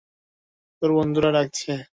তোর 0.81 0.91
বন্ধুরা 0.97 1.29
ডাকছে। 1.31 1.71